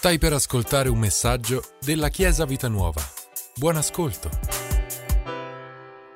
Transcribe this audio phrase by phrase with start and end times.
[0.00, 3.02] Stai per ascoltare un messaggio della Chiesa Vita Nuova.
[3.56, 4.30] Buon ascolto.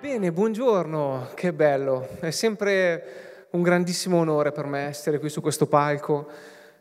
[0.00, 2.08] Bene, buongiorno, che bello.
[2.18, 6.26] È sempre un grandissimo onore per me essere qui su questo palco.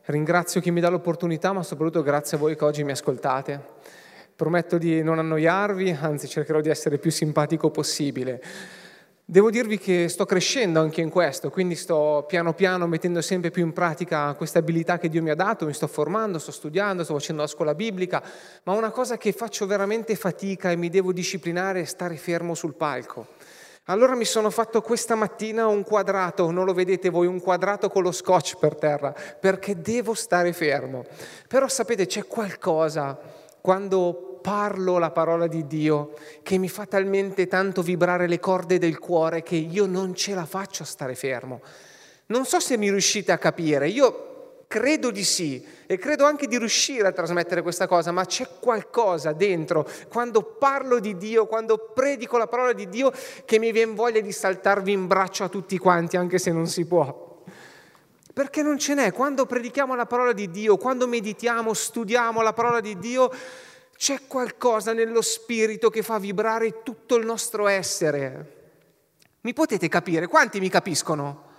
[0.06, 3.62] Ringrazio chi mi dà l'opportunità, ma soprattutto grazie a voi che oggi mi ascoltate.
[4.34, 8.42] Prometto di non annoiarvi, anzi cercherò di essere il più simpatico possibile.
[9.26, 13.64] Devo dirvi che sto crescendo anche in questo, quindi sto piano piano mettendo sempre più
[13.64, 17.14] in pratica queste abilità che Dio mi ha dato, mi sto formando, sto studiando, sto
[17.14, 18.22] facendo la scuola biblica,
[18.64, 22.76] ma una cosa che faccio veramente fatica e mi devo disciplinare è stare fermo sul
[22.76, 23.28] palco.
[23.86, 28.04] Allora mi sono fatto questa mattina un quadrato, non lo vedete voi, un quadrato con
[28.04, 31.06] lo scotch per terra, perché devo stare fermo.
[31.48, 33.18] Però sapete, c'è qualcosa
[33.62, 39.00] quando parlo la parola di Dio che mi fa talmente tanto vibrare le corde del
[39.00, 41.62] cuore che io non ce la faccio a stare fermo.
[42.26, 44.34] Non so se mi riuscite a capire, io
[44.68, 49.32] credo di sì e credo anche di riuscire a trasmettere questa cosa, ma c'è qualcosa
[49.32, 53.14] dentro quando parlo di Dio, quando predico la parola di Dio
[53.46, 56.86] che mi viene voglia di saltarvi in braccio a tutti quanti, anche se non si
[56.86, 57.32] può.
[58.34, 59.14] Perché non ce n'è.
[59.14, 63.32] Quando predichiamo la parola di Dio, quando meditiamo, studiamo la parola di Dio,
[64.04, 68.72] c'è qualcosa nello spirito che fa vibrare tutto il nostro essere.
[69.40, 70.28] Mi potete capire?
[70.28, 71.52] Quanti mi capiscono?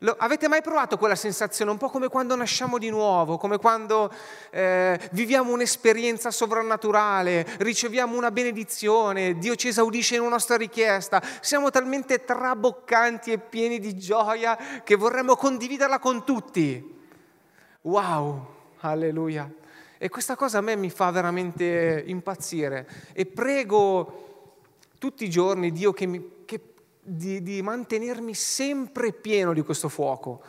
[0.00, 1.70] Lo, avete mai provato quella sensazione?
[1.70, 4.12] Un po' come quando nasciamo di nuovo, come quando
[4.50, 11.70] eh, viviamo un'esperienza sovrannaturale, riceviamo una benedizione, Dio ci esaudisce in una nostra richiesta, siamo
[11.70, 16.94] talmente traboccanti e pieni di gioia che vorremmo condividerla con tutti.
[17.80, 18.46] Wow,
[18.80, 19.50] alleluia.
[19.98, 22.86] E questa cosa a me mi fa veramente impazzire.
[23.12, 24.24] E prego
[24.98, 30.42] tutti i giorni Dio che mi, che, di, di mantenermi sempre pieno di questo fuoco,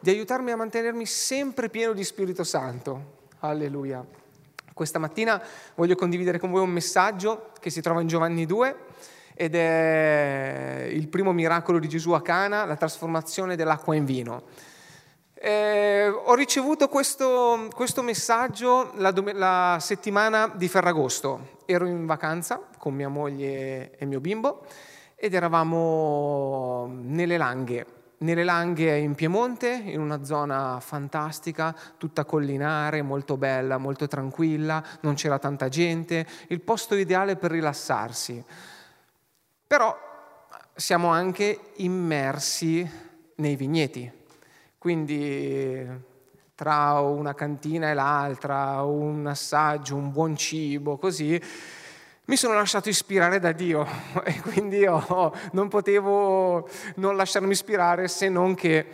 [0.00, 3.16] di aiutarmi a mantenermi sempre pieno di Spirito Santo.
[3.40, 4.04] Alleluia.
[4.72, 5.42] Questa mattina
[5.74, 8.76] voglio condividere con voi un messaggio che si trova in Giovanni 2
[9.34, 14.42] ed è il primo miracolo di Gesù a Cana, la trasformazione dell'acqua in vino.
[15.40, 21.58] Eh, ho ricevuto questo, questo messaggio la, la, settimana di Ferragosto.
[21.64, 24.66] Ero in vacanza con mia moglie e mio bimbo
[25.14, 27.86] ed eravamo nelle Langhe.
[28.18, 35.14] Nelle Langhe in Piemonte, in una zona fantastica, tutta collinare, molto bella, molto tranquilla, non
[35.14, 38.44] c'era tanta gente, il posto ideale per rilassarsi.
[39.68, 39.96] Però
[40.74, 42.90] siamo anche immersi
[43.36, 44.18] nei vigneti
[44.78, 45.86] quindi
[46.54, 51.40] tra una cantina e l'altra, un assaggio, un buon cibo, così,
[52.24, 53.86] mi sono lasciato ispirare da Dio
[54.24, 58.86] e quindi io non potevo non lasciarmi ispirare se non che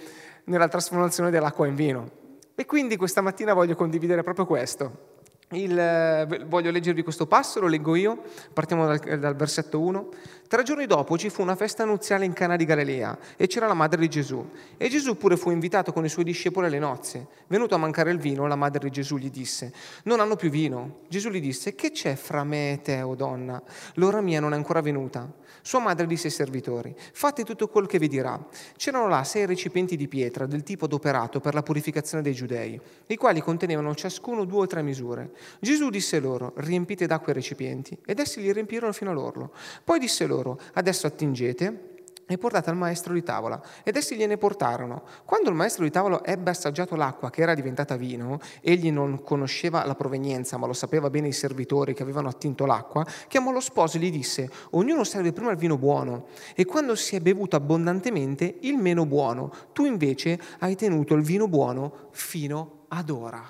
[0.45, 2.11] nella trasformazione dell'acqua in vino.
[2.55, 5.13] E quindi questa mattina voglio condividere proprio questo.
[5.50, 8.22] Il, voglio leggervi questo passo, lo leggo io,
[8.53, 10.09] partiamo dal, dal, versetto 1.
[10.49, 13.75] Tre giorni dopo ci fu una festa nuziale in Cana di Galilea e c'era la
[13.75, 14.50] madre di Gesù.
[14.77, 17.27] E Gesù pure fu invitato con i suoi discepoli alle nozze.
[17.47, 19.72] Venuto a mancare il vino, la madre di Gesù gli disse,
[20.04, 21.00] non hanno più vino.
[21.09, 23.62] Gesù gli disse, che c'è fra me e te, o oh donna?
[23.94, 25.31] L'ora mia non è ancora venuta.
[25.66, 28.38] Sua madre disse ai servitori, fate tutto quel che vi dirà.
[28.76, 33.16] C'erano là sei recipienti di pietra del tipo adoperato per la purificazione dei giudei, i
[33.16, 35.32] quali contenevano ciascuno due o tre misure.
[35.60, 39.54] Gesù disse loro, riempite d'acqua i recipienti, ed essi li riempirono fino all'orlo.
[39.82, 41.94] Poi disse loro, adesso attingete
[42.26, 43.60] e portate al maestro di tavola.
[43.82, 45.02] Ed essi gliene portarono.
[45.24, 49.84] Quando il maestro di tavola ebbe assaggiato l'acqua che era diventata vino, egli non conosceva
[49.84, 53.96] la provenienza, ma lo sapeva bene i servitori che avevano attinto l'acqua, chiamò lo sposo
[53.96, 58.58] e gli disse, ognuno serve prima il vino buono, e quando si è bevuto abbondantemente,
[58.60, 59.52] il meno buono.
[59.72, 63.42] Tu invece hai tenuto il vino buono fino ad ora.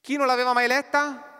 [0.00, 1.37] Chi non l'aveva mai letta?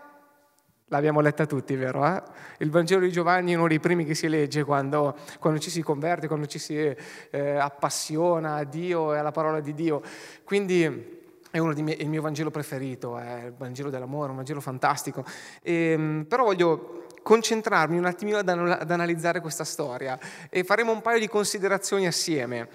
[0.91, 2.07] L'abbiamo letta tutti, vero?
[2.07, 2.23] Eh?
[2.59, 5.83] Il Vangelo di Giovanni è uno dei primi che si legge quando, quando ci si
[5.83, 10.01] converte, quando ci si eh, appassiona a Dio e alla parola di Dio.
[10.45, 11.17] Quindi
[11.51, 15.25] è uno dei il mio Vangelo preferito, è il Vangelo dell'amore, un Vangelo fantastico.
[15.63, 20.19] E, ehm, però voglio concentrarmi un attimino ad, ad analizzare questa storia
[20.49, 22.69] e faremo un paio di considerazioni assieme.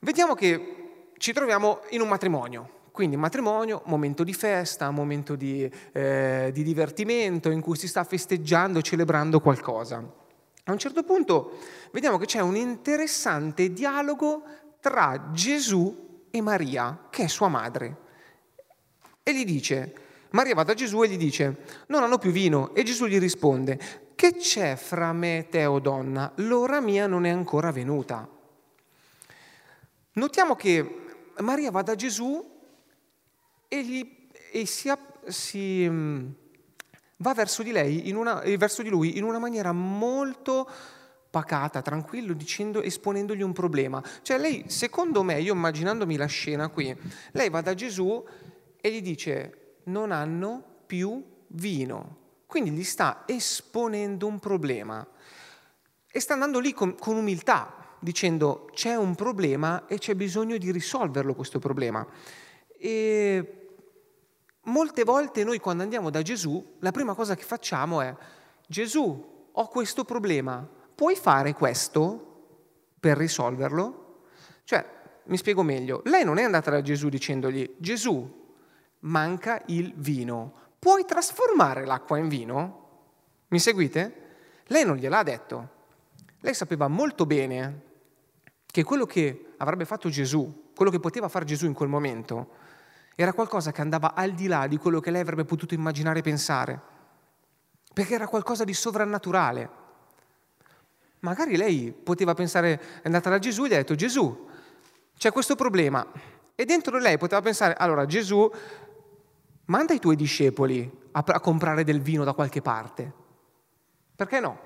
[0.00, 6.50] Vediamo che ci troviamo in un matrimonio, quindi matrimonio, momento di festa, momento di, eh,
[6.54, 9.96] di divertimento in cui si sta festeggiando, celebrando qualcosa.
[9.96, 11.58] A un certo punto
[11.90, 14.44] vediamo che c'è un interessante dialogo
[14.78, 17.96] tra Gesù e Maria, che è sua madre.
[19.24, 19.92] E gli dice,
[20.30, 22.72] Maria va da Gesù e gli dice, non hanno più vino.
[22.76, 26.30] E Gesù gli risponde, che c'è fra me e te, o donna?
[26.36, 28.28] L'ora mia non è ancora venuta.
[30.12, 31.00] Notiamo che
[31.40, 32.52] Maria va da Gesù
[33.74, 34.92] e gli, e si,
[35.26, 36.26] si mm,
[37.16, 40.70] va verso di, lei una, verso di lui in una maniera molto
[41.28, 44.00] pacata, tranquillo, dicendo, esponendogli un problema.
[44.22, 46.96] Cioè lei, secondo me, io immaginandomi la scena qui,
[47.32, 48.24] lei va da Gesù
[48.80, 52.18] e gli dice non hanno più vino.
[52.46, 55.04] Quindi gli sta esponendo un problema
[56.08, 60.70] e sta andando lì con, con umiltà, dicendo c'è un problema e c'è bisogno di
[60.70, 62.06] risolverlo questo problema.
[62.78, 63.63] E
[64.64, 68.14] molte volte noi quando andiamo da Gesù, la prima cosa che facciamo è
[68.66, 72.32] Gesù, ho questo problema, puoi fare questo
[72.98, 74.22] per risolverlo?
[74.64, 74.84] Cioè,
[75.24, 78.42] mi spiego meglio, lei non è andata da Gesù dicendogli Gesù,
[79.00, 82.82] manca il vino, puoi trasformare l'acqua in vino?
[83.48, 84.22] Mi seguite?
[84.66, 85.68] Lei non gliel'ha detto.
[86.40, 87.82] Lei sapeva molto bene
[88.66, 92.48] che quello che avrebbe fatto Gesù, quello che poteva fare Gesù in quel momento,
[93.14, 96.22] era qualcosa che andava al di là di quello che lei avrebbe potuto immaginare e
[96.22, 96.80] pensare,
[97.92, 99.82] perché era qualcosa di sovrannaturale.
[101.20, 104.48] Magari lei poteva pensare, è andata da Gesù e gli ha detto Gesù,
[105.16, 106.06] c'è questo problema.
[106.56, 108.50] E dentro lei poteva pensare, allora Gesù,
[109.66, 113.12] manda i tuoi discepoli a, a comprare del vino da qualche parte.
[114.14, 114.58] Perché no?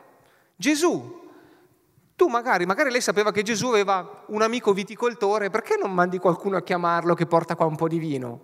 [0.56, 1.27] Gesù,
[2.18, 6.56] tu magari, magari lei sapeva che Gesù aveva un amico viticoltore, perché non mandi qualcuno
[6.56, 8.40] a chiamarlo che porta qua un po' di vino?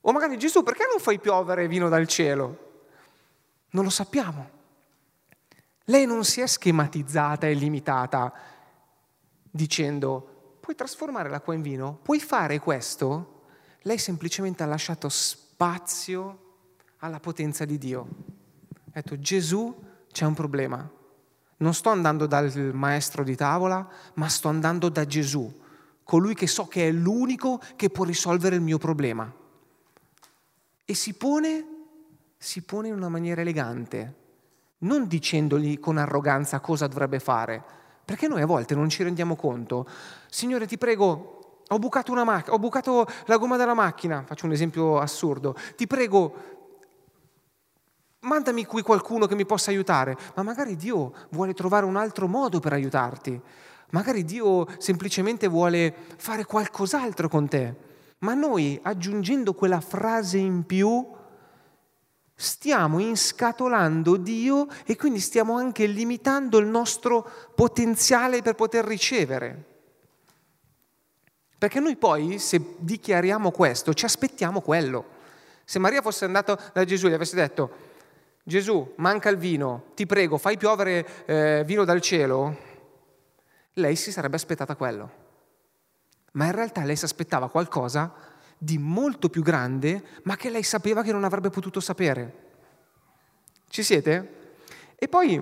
[0.00, 2.70] O magari Gesù, perché non fai piovere vino dal cielo?
[3.70, 4.50] Non lo sappiamo.
[5.84, 8.32] Lei non si è schematizzata e limitata
[9.48, 12.00] dicendo puoi trasformare l'acqua in vino?
[12.02, 13.42] Puoi fare questo?
[13.82, 16.38] Lei semplicemente ha lasciato spazio
[16.96, 18.08] alla potenza di Dio.
[18.86, 19.72] Ha detto Gesù
[20.10, 21.00] c'è un problema
[21.62, 25.60] non sto andando dal maestro di tavola, ma sto andando da Gesù,
[26.02, 29.32] colui che so che è l'unico che può risolvere il mio problema.
[30.84, 31.66] E si pone,
[32.36, 34.14] si pone in una maniera elegante,
[34.78, 37.62] non dicendogli con arroganza cosa dovrebbe fare,
[38.04, 39.86] perché noi a volte non ci rendiamo conto.
[40.28, 44.98] Signore, ti prego, ho bucato, mac- ho bucato la gomma della macchina, faccio un esempio
[44.98, 46.61] assurdo, ti prego,
[48.22, 52.60] mandami qui qualcuno che mi possa aiutare, ma magari Dio vuole trovare un altro modo
[52.60, 53.40] per aiutarti,
[53.90, 57.74] magari Dio semplicemente vuole fare qualcos'altro con te,
[58.18, 61.20] ma noi aggiungendo quella frase in più
[62.34, 69.70] stiamo inscatolando Dio e quindi stiamo anche limitando il nostro potenziale per poter ricevere.
[71.56, 75.20] Perché noi poi, se dichiariamo questo, ci aspettiamo quello.
[75.64, 77.91] Se Maria fosse andata da Gesù e gli avesse detto,
[78.44, 82.56] Gesù, manca il vino, ti prego, fai piovere eh, vino dal cielo,
[83.74, 85.20] lei si sarebbe aspettata quello.
[86.32, 88.12] Ma in realtà lei si aspettava qualcosa
[88.58, 92.50] di molto più grande, ma che lei sapeva che non avrebbe potuto sapere.
[93.68, 94.40] Ci siete?
[94.96, 95.40] E poi,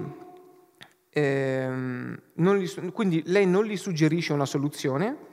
[1.09, 5.29] ehm, gli, quindi lei non gli suggerisce una soluzione,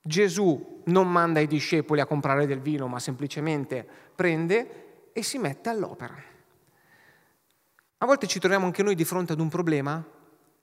[0.00, 5.68] Gesù non manda i discepoli a comprare del vino, ma semplicemente prende e si mette
[5.68, 6.32] all'opera.
[8.04, 10.04] A volte ci troviamo anche noi di fronte ad un problema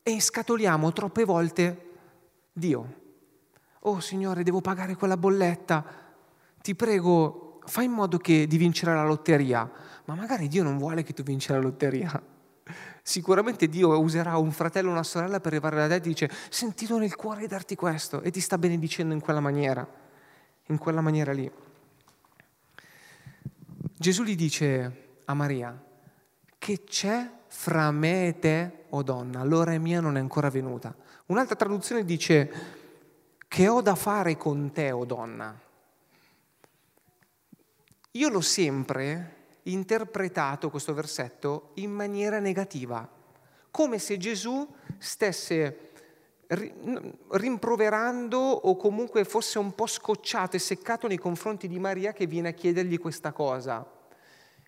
[0.04, 1.90] e scatoliamo troppe volte
[2.54, 2.96] Dio.
[3.80, 5.84] Oh Signore, devo pagare quella bolletta.
[6.62, 9.68] Ti prego, fai in modo che di vincere la lotteria.
[10.06, 12.22] Ma magari Dio non vuole che tu vinci la lotteria.
[13.02, 17.00] Sicuramente Dio userà un fratello o una sorella per arrivare da te e dice sentito
[17.00, 19.84] nel cuore darti questo e ti sta benedicendo in quella maniera,
[20.68, 21.52] in quella maniera lì.
[23.98, 25.90] Gesù gli dice a Maria,
[26.62, 30.96] che c'è fra me e te, o oh donna, l'ora mia non è ancora venuta.
[31.26, 32.52] Un'altra traduzione dice
[33.48, 35.60] che ho da fare con te, o oh donna.
[38.12, 43.10] Io l'ho sempre interpretato questo versetto in maniera negativa,
[43.72, 45.90] come se Gesù stesse
[47.30, 52.50] rimproverando o comunque fosse un po' scocciato e seccato nei confronti di Maria che viene
[52.50, 53.84] a chiedergli questa cosa.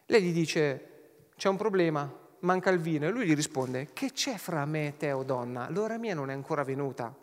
[0.07, 0.87] Lei gli dice,
[1.35, 3.05] c'è un problema, manca il vino.
[3.05, 5.69] E lui gli risponde, che c'è fra me e te, o donna?
[5.69, 7.13] L'ora mia non è ancora venuta.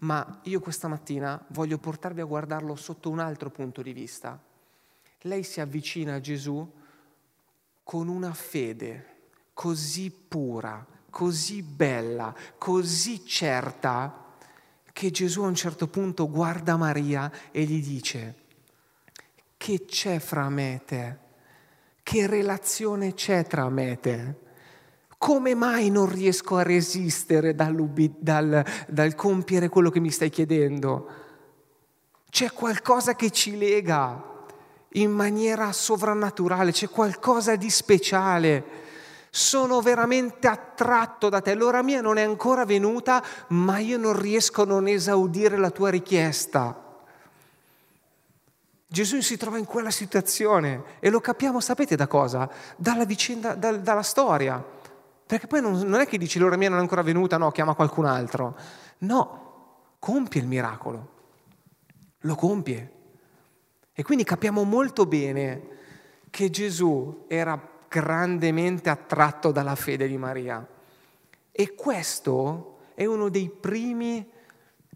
[0.00, 4.40] Ma io questa mattina voglio portarvi a guardarlo sotto un altro punto di vista.
[5.22, 6.72] Lei si avvicina a Gesù
[7.82, 9.16] con una fede
[9.58, 14.36] così pura, così bella, così certa,
[14.92, 18.36] che Gesù a un certo punto guarda Maria e gli dice,
[19.56, 21.18] che c'è fra me e te?
[22.08, 24.34] Che relazione c'è tra me e te?
[25.18, 27.76] Come mai non riesco a resistere dal,
[28.88, 31.06] dal, compiere quello che mi stai chiedendo?
[32.30, 34.46] C'è qualcosa che ci lega
[34.92, 38.64] in maniera sovrannaturale, c'è qualcosa di speciale.
[39.28, 41.52] Sono veramente attratto da te.
[41.52, 45.90] L'ora mia non è ancora venuta, ma io non riesco a non esaudire la tua
[45.90, 46.87] richiesta.
[48.90, 52.50] Gesù si trova in quella situazione e lo capiamo, sapete da cosa?
[52.74, 54.64] Dalla vicenda, da, dalla storia.
[55.26, 57.74] Perché poi non, non, è che dici l'ora mia non è ancora venuta, no, chiama
[57.74, 58.56] qualcun altro.
[59.00, 61.16] No, compie il miracolo.
[62.20, 62.92] Lo compie.
[63.92, 65.76] E quindi capiamo molto bene
[66.30, 70.66] che Gesù era grandemente attratto dalla fede di Maria.
[71.52, 74.26] E questo è uno dei primi,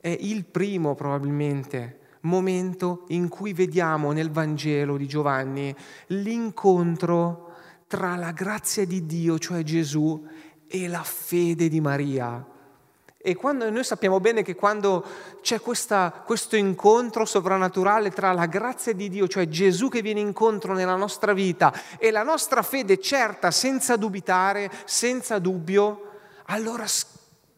[0.01, 5.75] è il primo probabilmente, momento in cui vediamo nel Vangelo di Giovanni
[6.09, 7.50] l'incontro
[7.87, 10.26] tra la grazia di Dio, cioè Gesù,
[10.67, 12.47] e la fede di Maria.
[13.25, 15.05] E quando, noi sappiamo bene che quando
[15.43, 20.73] c'è questa, questo incontro sovrannaturale tra la grazia di Dio, cioè Gesù che viene incontro
[20.75, 26.11] nella nostra vita, e la nostra fede certa, senza dubitare, senza dubbio,
[26.47, 26.87] allora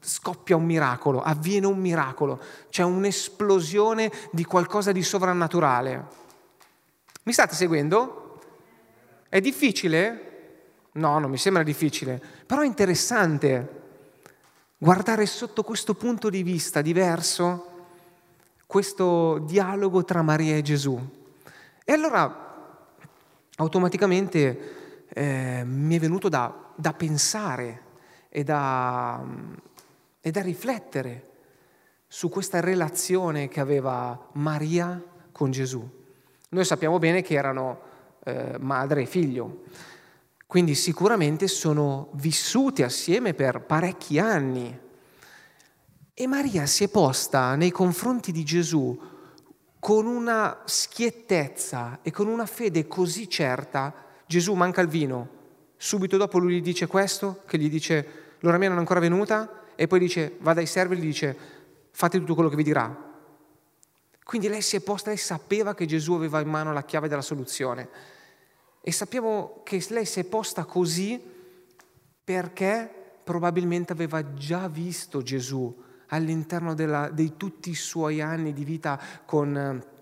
[0.04, 6.04] scoppia un miracolo, avviene un miracolo, c'è un'esplosione di qualcosa di sovrannaturale.
[7.22, 8.38] Mi state seguendo?
[9.28, 10.30] È difficile?
[10.92, 13.82] No, non mi sembra difficile, però è interessante
[14.76, 17.72] guardare sotto questo punto di vista diverso
[18.66, 20.98] questo dialogo tra Maria e Gesù.
[21.84, 22.76] E allora
[23.56, 27.82] automaticamente eh, mi è venuto da, da pensare
[28.28, 29.22] e da,
[30.26, 31.32] e da riflettere
[32.06, 34.98] su questa relazione che aveva Maria
[35.30, 35.86] con Gesù.
[36.48, 37.80] Noi sappiamo bene che erano
[38.24, 39.64] eh, madre e figlio.
[40.46, 44.80] Quindi sicuramente sono vissuti assieme per parecchi anni.
[46.14, 48.98] E Maria si è posta nei confronti di Gesù
[49.78, 53.92] con una schiettezza e con una fede così certa.
[54.26, 55.28] Gesù manca il vino.
[55.76, 59.63] Subito dopo lui gli dice questo, che gli dice l'ora mia non è ancora venuta,
[59.76, 61.36] e poi dice va dai servi e gli dice
[61.90, 63.12] fate tutto quello che vi dirà.
[64.24, 67.22] Quindi lei si è posta e sapeva che Gesù aveva in mano la chiave della
[67.22, 67.88] soluzione.
[68.80, 71.22] E sappiamo che lei si è posta così
[72.24, 72.90] perché
[73.22, 79.92] probabilmente aveva già visto Gesù all'interno di tutti i suoi anni di vita con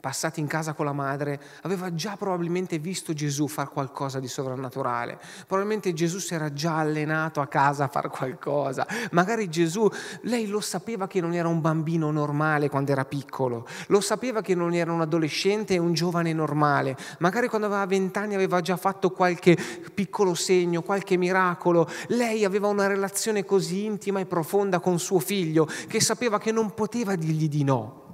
[0.00, 5.18] passati in casa con la madre, aveva già probabilmente visto Gesù fare qualcosa di sovrannaturale.
[5.46, 8.86] Probabilmente Gesù si era già allenato a casa a fare qualcosa.
[9.12, 9.88] Magari Gesù,
[10.22, 14.54] lei lo sapeva che non era un bambino normale quando era piccolo, lo sapeva che
[14.54, 16.96] non era un adolescente e un giovane normale.
[17.18, 19.56] Magari quando aveva vent'anni aveva già fatto qualche
[19.92, 21.88] piccolo segno, qualche miracolo.
[22.08, 26.74] Lei aveva una relazione così intima e profonda con suo figlio che sapeva che non
[26.74, 28.07] poteva dirgli di no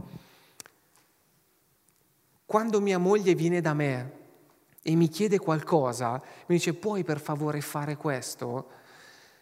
[2.55, 4.13] quando mia moglie viene da me
[4.81, 8.69] e mi chiede qualcosa, mi dice puoi per favore fare questo?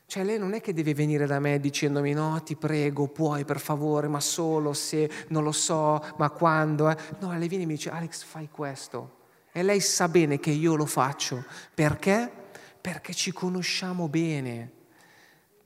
[0.07, 3.61] Cioè lei non è che deve venire da me dicendomi no, ti prego, puoi per
[3.61, 6.88] favore, ma solo se, non lo so, ma quando.
[6.88, 6.97] Eh?
[7.19, 9.16] No, lei viene e mi dice Alex fai questo.
[9.52, 11.45] E lei sa bene che io lo faccio.
[11.75, 12.33] Perché?
[12.81, 14.71] Perché ci conosciamo bene,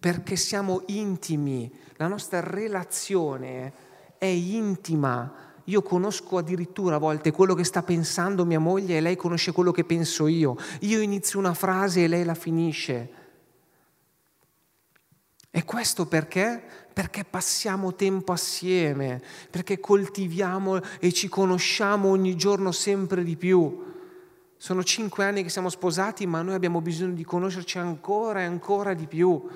[0.01, 3.73] perché siamo intimi, la nostra relazione
[4.19, 9.17] è intima io conosco addirittura a volte quello che sta pensando mia moglie e lei
[9.17, 10.57] conosce quello che penso io.
[10.81, 13.25] Io inizio una frase e lei la finisce.
[15.51, 16.63] E questo perché?
[16.93, 19.21] Perché passiamo tempo assieme,
[19.51, 23.95] perché coltiviamo e ci conosciamo ogni giorno sempre di più.
[24.57, 28.95] Sono cinque anni che siamo sposati, ma noi abbiamo bisogno di conoscerci ancora e ancora
[28.95, 29.49] di più.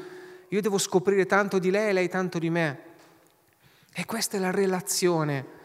[0.48, 2.78] Io devo scoprire tanto di lei e lei tanto di me.
[3.92, 5.58] E questa è la relazione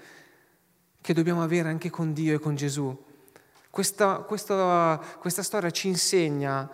[1.05, 2.91] che dobbiamo avere anche con Dio e con Gesù.
[3.69, 6.67] Questa, questa, questa storia ci insegna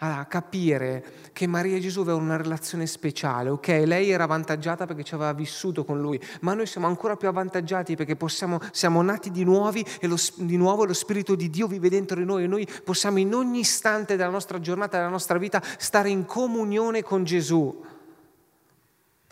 [0.00, 3.84] a capire che Maria e Gesù avevano una relazione speciale, ok?
[3.86, 7.96] Lei era avvantaggiata perché ci aveva vissuto con lui, ma noi siamo ancora più avvantaggiati
[7.96, 11.88] perché possiamo, siamo nati di, nuovi e lo, di nuovo lo Spirito di Dio vive
[11.88, 15.62] dentro di noi e noi possiamo in ogni istante della nostra giornata, della nostra vita,
[15.78, 17.96] stare in comunione con Gesù.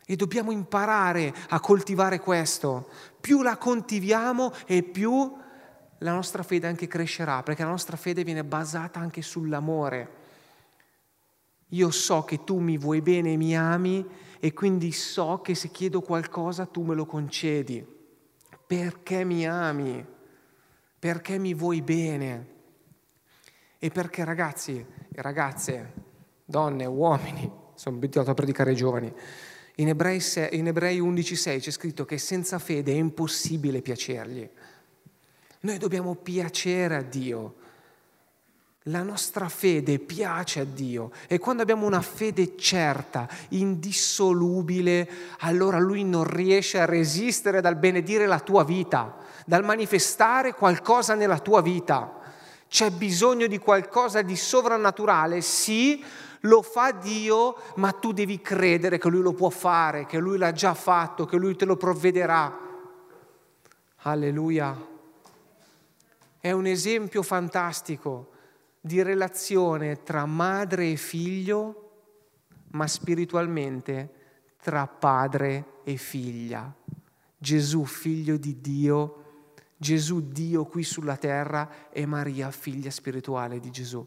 [0.09, 2.89] E dobbiamo imparare a coltivare questo.
[3.21, 5.37] Più la coltiviamo e più
[5.99, 10.25] la nostra fede anche crescerà, perché la nostra fede viene basata anche sull'amore.
[11.71, 14.07] Io so che tu mi vuoi bene e mi ami
[14.39, 17.85] e quindi so che se chiedo qualcosa tu me lo concedi.
[18.67, 20.05] Perché mi ami?
[20.99, 22.55] Perché mi vuoi bene?
[23.79, 25.93] E perché ragazzi e ragazze,
[26.45, 29.13] donne, uomini, sono abituato a predicare ai giovani,
[29.79, 34.49] in Ebrei, 6, in Ebrei 11.6 c'è scritto che senza fede è impossibile piacergli.
[35.61, 37.57] Noi dobbiamo piacere a Dio.
[38.85, 45.09] La nostra fede piace a Dio e quando abbiamo una fede certa, indissolubile,
[45.41, 51.41] allora Lui non riesce a resistere dal benedire la tua vita, dal manifestare qualcosa nella
[51.41, 52.21] tua vita.
[52.69, 56.03] C'è bisogno di qualcosa di sovrannaturale, sì,
[56.47, 60.53] lo fa Dio, ma tu devi credere che Lui lo può fare, che Lui l'ha
[60.53, 62.65] già fatto, che Lui te lo provvederà.
[64.03, 64.95] Alleluia.
[66.39, 68.31] È un esempio fantastico
[68.81, 71.91] di relazione tra madre e figlio,
[72.71, 74.13] ma spiritualmente
[74.63, 76.73] tra padre e figlia.
[77.37, 79.23] Gesù, figlio di Dio,
[79.77, 84.07] Gesù Dio qui sulla terra e Maria, figlia spirituale di Gesù.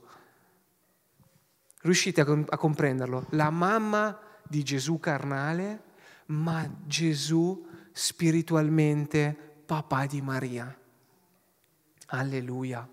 [1.82, 3.26] Riuscite a, comprenderlo?
[3.32, 5.84] La mamma di Gesù carnale,
[6.28, 10.78] ma Gesù spiritualmente papà di Maria.
[12.08, 12.88] Alleluia.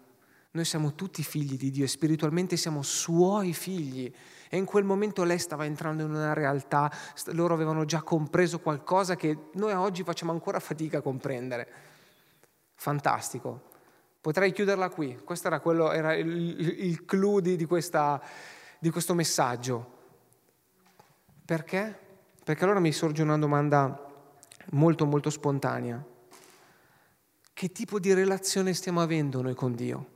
[0.52, 4.10] Noi siamo tutti figli di Dio e spiritualmente siamo suoi figli.
[4.48, 6.90] E in quel momento lei stava entrando in una realtà,
[7.32, 11.68] loro avevano già compreso qualcosa che noi oggi facciamo ancora fatica a comprendere.
[12.74, 13.74] Fantastico.
[14.20, 15.18] Potrei chiuderla qui.
[15.22, 18.20] Questo era, quello, era il, il clou di, di, questa,
[18.78, 19.94] di questo messaggio.
[21.44, 21.98] Perché?
[22.44, 24.06] Perché allora mi sorge una domanda
[24.70, 26.04] molto molto spontanea.
[27.52, 30.14] Che tipo di relazione stiamo avendo noi con Dio?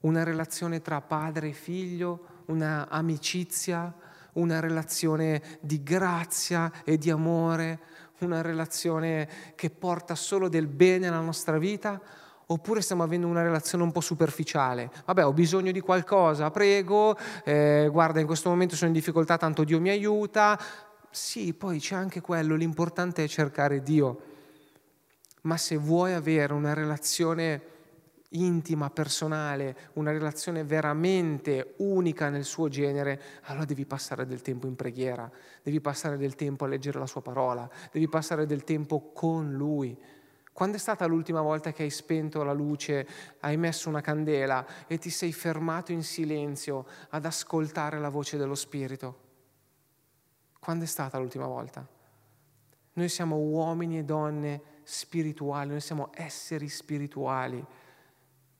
[0.00, 3.94] Una relazione tra padre e figlio, una amicizia,
[4.32, 7.80] una relazione di grazia e di amore,
[8.20, 12.00] una relazione che porta solo del bene alla nostra vita?
[12.52, 14.90] Oppure stiamo avendo una relazione un po' superficiale?
[15.04, 19.62] Vabbè, ho bisogno di qualcosa, prego, eh, guarda, in questo momento sono in difficoltà, tanto
[19.62, 20.58] Dio mi aiuta.
[21.10, 24.20] Sì, poi c'è anche quello, l'importante è cercare Dio.
[25.42, 27.62] Ma se vuoi avere una relazione
[28.30, 34.74] intima, personale, una relazione veramente unica nel suo genere, allora devi passare del tempo in
[34.74, 35.30] preghiera,
[35.62, 39.96] devi passare del tempo a leggere la sua parola, devi passare del tempo con lui.
[40.60, 43.08] Quando è stata l'ultima volta che hai spento la luce,
[43.40, 48.54] hai messo una candela e ti sei fermato in silenzio ad ascoltare la voce dello
[48.54, 49.18] Spirito?
[50.58, 51.88] Quando è stata l'ultima volta?
[52.92, 57.64] Noi siamo uomini e donne spirituali, noi siamo esseri spirituali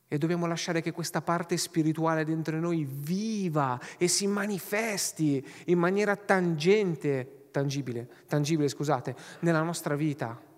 [0.07, 6.15] e dobbiamo lasciare che questa parte spirituale dentro noi viva e si manifesti in maniera
[6.15, 10.49] tangente, tangibile, tangibile, scusate, nella nostra vita.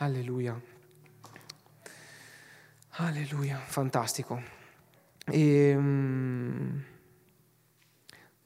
[0.00, 0.60] Alleluia.
[2.90, 4.40] Alleluia, fantastico.
[5.24, 6.84] E, um,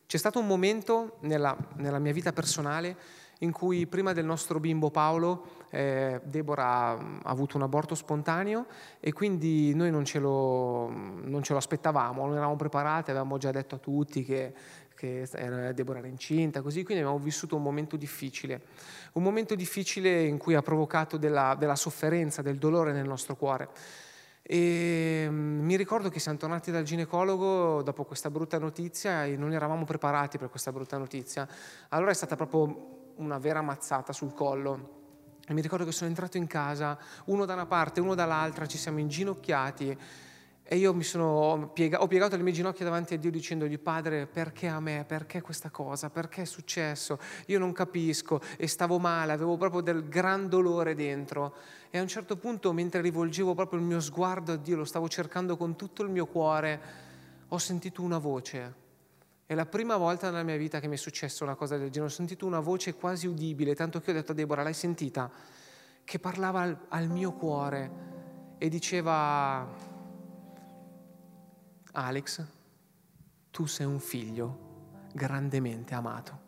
[0.07, 2.97] c'è stato un momento nella, nella mia vita personale
[3.41, 8.67] in cui prima del nostro bimbo Paolo eh, Deborah ha avuto un aborto spontaneo
[8.99, 13.51] e quindi noi non ce, lo, non ce lo aspettavamo, non eravamo preparati, avevamo già
[13.51, 14.55] detto a tutti che,
[15.03, 18.61] che era, Deborah era incinta, così, quindi abbiamo vissuto un momento difficile,
[19.15, 23.69] un momento difficile in cui ha provocato della, della sofferenza, del dolore nel nostro cuore.
[24.43, 29.53] E mm, mi ricordo che siamo tornati dal ginecologo dopo questa brutta notizia e non
[29.53, 31.49] eravamo preparati per questa brutta notizia.
[31.88, 35.01] Allora è stata proprio una vera mazzata sul collo.
[35.49, 38.79] E mi ricordo che sono entrato in casa, uno da una parte, uno dall'altra, ci
[38.79, 39.99] siamo inginocchiati
[40.64, 44.27] e io mi sono piega- ho piegato le mie ginocchia davanti a Dio dicendogli, Padre,
[44.27, 45.05] perché a me?
[45.07, 46.11] Perché questa cosa?
[46.11, 47.18] Perché è successo?
[47.46, 51.55] Io non capisco e stavo male, avevo proprio del gran dolore dentro.
[51.90, 55.09] E a un certo punto, mentre rivolgevo proprio il mio sguardo a Dio, lo stavo
[55.09, 56.81] cercando con tutto il mio cuore,
[57.48, 58.81] ho sentito una voce
[59.53, 62.11] è la prima volta nella mia vita che mi è successa una cosa del genere.
[62.11, 65.31] Ho sentito una voce quasi udibile, tanto che ho detto a Deborah, l'hai sentita?
[66.03, 67.90] Che parlava al, al mio cuore
[68.57, 69.68] e diceva,
[71.92, 72.44] Alex,
[73.50, 74.70] tu sei un figlio
[75.12, 76.40] grandemente amato.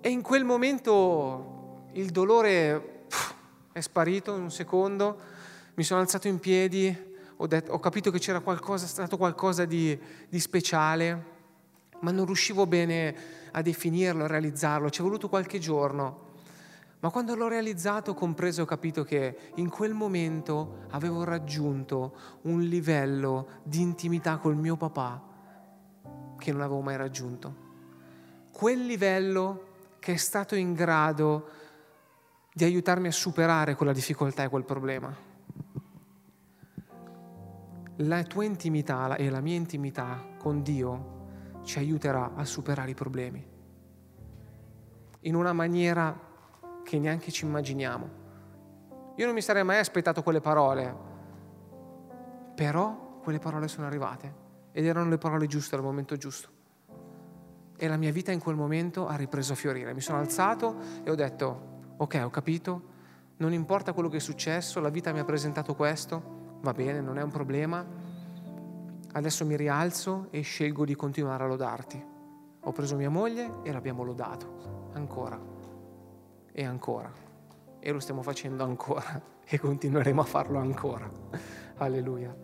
[0.00, 3.06] E in quel momento il dolore
[3.72, 5.18] è sparito in un secondo,
[5.74, 7.08] mi sono alzato in piedi
[7.42, 11.24] ho, detto, ho capito che c'era qualcosa, stato qualcosa di, di speciale,
[12.00, 13.16] ma non riuscivo bene
[13.52, 16.28] a definirlo, a realizzarlo, ci è voluto qualche giorno.
[17.00, 22.60] Ma quando l'ho realizzato ho compreso, ho capito che in quel momento avevo raggiunto un
[22.60, 25.22] livello di intimità col mio papà
[26.36, 27.68] che non avevo mai raggiunto.
[28.52, 31.48] Quel livello che è stato in grado
[32.52, 35.28] di aiutarmi a superare quella difficoltà e quel problema
[38.04, 41.18] la tua intimità e la mia intimità con Dio
[41.62, 43.46] ci aiuterà a superare i problemi
[45.20, 46.28] in una maniera
[46.90, 48.18] che neanche ci immaginiamo,
[49.14, 50.92] Io non mi sarei mai aspettato quelle parole,
[52.56, 54.34] però quelle parole sono arrivate
[54.72, 56.48] ed erano le parole giuste al momento giusto.
[57.76, 59.94] E la mia vita in quel momento ha ripreso a fiorire.
[59.94, 62.82] Mi sono alzato e ho detto, ok, ho capito,
[63.36, 67.18] non importa quello che è successo, la vita mi ha presentato questo, va bene, non
[67.18, 67.86] è un problema,
[69.12, 72.04] adesso mi rialzo e scelgo di continuare a lodarti.
[72.62, 75.58] Ho preso mia moglie e l'abbiamo lodato, ancora
[76.60, 77.10] e ancora,
[77.78, 81.10] e lo stiamo facendo ancora e continueremo a farlo ancora.
[81.78, 82.36] Alleluia.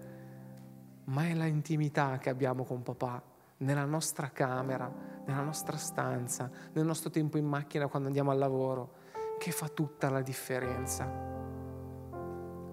[1.04, 3.22] Ma è la intimità che abbiamo con papà,
[3.58, 4.90] nella nostra camera,
[5.26, 8.94] nella nostra stanza, nel nostro tempo in macchina quando andiamo al lavoro,
[9.38, 11.04] che fa tutta la differenza.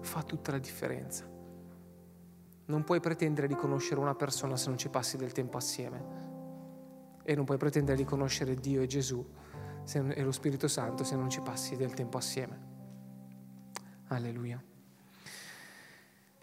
[0.00, 1.28] Fa tutta la differenza.
[2.64, 6.22] Non puoi pretendere di conoscere una persona se non ci passi del tempo assieme.
[7.22, 9.22] E non puoi pretendere di conoscere Dio e Gesù
[9.92, 12.72] e lo Spirito Santo se non ci passi del tempo assieme.
[14.08, 14.62] Alleluia.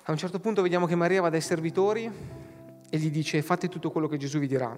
[0.03, 2.11] A un certo punto vediamo che Maria va dai servitori
[2.89, 4.75] e gli dice fate tutto quello che Gesù vi dirà.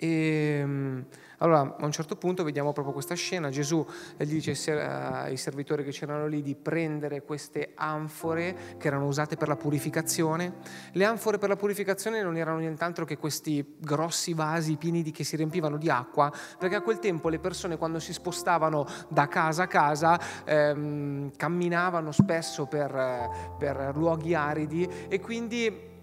[0.00, 1.00] E mm,
[1.38, 3.84] allora a un certo punto vediamo proprio questa scena, Gesù
[4.16, 9.48] gli dice ai servitori che c'erano lì di prendere queste anfore che erano usate per
[9.48, 10.54] la purificazione.
[10.92, 15.24] Le anfore per la purificazione non erano nient'altro che questi grossi vasi pieni di, che
[15.24, 19.64] si riempivano di acqua, perché a quel tempo le persone quando si spostavano da casa
[19.64, 25.96] a casa ehm, camminavano spesso per, per luoghi aridi e quindi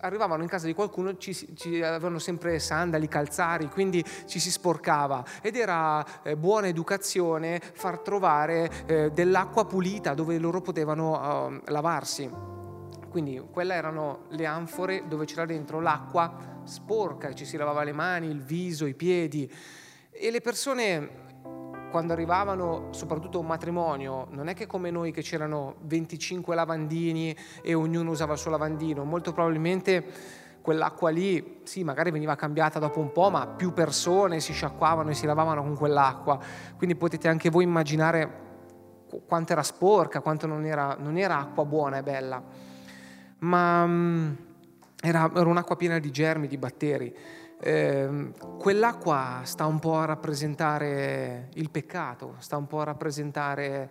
[0.00, 5.24] arrivavano in casa di qualcuno, ci, ci, avevano sempre sandali, calzari, quindi ci si sporcava
[5.42, 12.30] ed era eh, buona educazione far trovare eh, dell'acqua pulita dove loro potevano eh, lavarsi.
[13.08, 18.28] Quindi quelle erano le anfore dove c'era dentro l'acqua sporca, ci si lavava le mani,
[18.28, 19.50] il viso, i piedi
[20.10, 21.26] e le persone
[21.90, 27.36] quando arrivavano soprattutto a un matrimonio, non è che come noi che c'erano 25 lavandini
[27.62, 30.04] e ognuno usava il suo lavandino, molto probabilmente
[30.60, 35.14] quell'acqua lì, sì, magari veniva cambiata dopo un po', ma più persone si sciacquavano e
[35.14, 36.38] si lavavano con quell'acqua.
[36.76, 38.46] Quindi potete anche voi immaginare
[39.26, 42.42] quanto era sporca, quanto non era, non era acqua buona e bella,
[43.38, 44.32] ma mm,
[45.00, 47.16] era, era un'acqua piena di germi, di batteri
[47.60, 53.90] eh, quell'acqua sta un po' a rappresentare il peccato, sta un po' a rappresentare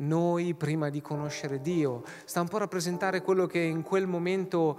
[0.00, 4.78] noi prima di conoscere Dio, sta un po' a rappresentare quello che in quel momento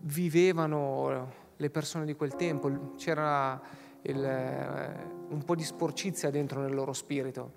[0.00, 3.60] vivevano le persone di quel tempo, c'era
[4.02, 7.52] il, eh, un po' di sporcizia dentro nel loro spirito.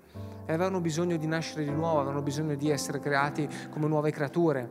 [0.46, 4.70] E avevano bisogno di nascere di nuovo, avevano bisogno di essere creati come nuove creature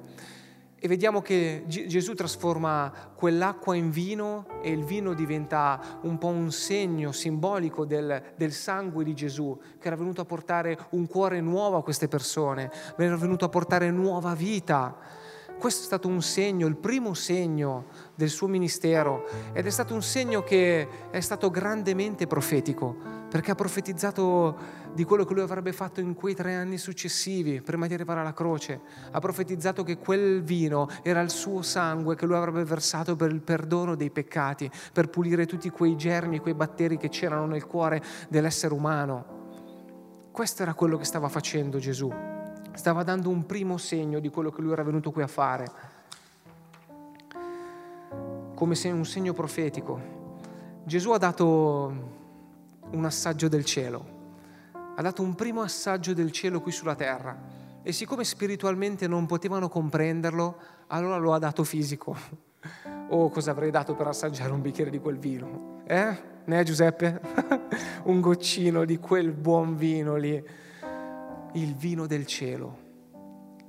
[0.86, 6.52] e vediamo che Gesù trasforma quell'acqua in vino e il vino diventa un po' un
[6.52, 11.78] segno simbolico del, del, sangue di Gesù, che era venuto a portare un cuore nuovo
[11.78, 15.24] a queste persone, era venuto a portare nuova vita.
[15.58, 20.04] Questo è stato un segno, il primo segno del suo ministero ed è stato un
[20.04, 22.96] segno che è stato grandemente profetico,
[23.30, 27.88] perché ha profetizzato di quello che lui avrebbe fatto in quei tre anni successivi, prima
[27.88, 28.82] di arrivare alla croce.
[29.12, 33.42] Ha profetizzato che quel vino era il suo sangue che lui avrebbe versato per il
[33.42, 38.74] perdono dei peccati, per pulire tutti quei germi, quei batteri che c'erano nel cuore dell'essere
[38.74, 39.34] umano.
[40.32, 42.35] Questo era quello che stava facendo Gesù.
[42.76, 45.66] Stava dando un primo segno di quello che lui era venuto qui a fare,
[48.54, 50.14] come se un segno profetico.
[50.84, 52.14] Gesù ha dato
[52.92, 54.14] un assaggio del cielo
[54.98, 57.38] ha dato un primo assaggio del cielo qui sulla terra
[57.84, 60.58] e siccome spiritualmente non potevano comprenderlo,
[60.88, 62.16] allora lo ha dato fisico.
[63.10, 65.82] Oh, cosa avrei dato per assaggiare un bicchiere di quel vino?
[65.86, 66.18] Eh?
[66.46, 67.20] Ne Giuseppe?
[68.06, 70.44] un goccino di quel buon vino lì.
[71.56, 72.84] Il vino del cielo.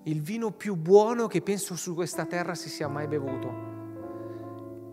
[0.03, 3.49] Il vino più buono che penso su questa terra si sia mai bevuto.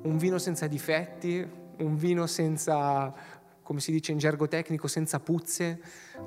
[0.04, 1.44] Un vino senza difetti,
[1.78, 3.12] un vino senza
[3.64, 5.82] come si dice in gergo tecnico, senza puzze,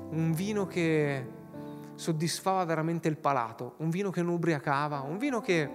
[0.09, 1.25] un vino che
[1.95, 5.69] soddisfava veramente il palato, un vino che non ubriacava, un vino che